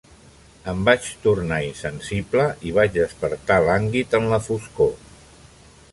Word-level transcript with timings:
Em 0.71 0.79
vaig 0.87 1.09
tornar 1.25 1.59
insensible 1.67 2.47
i 2.69 2.73
vaig 2.79 2.97
despertar 2.97 3.61
lànguid 3.69 4.19
en 4.21 4.29
la 4.33 4.41
foscor. 4.51 4.93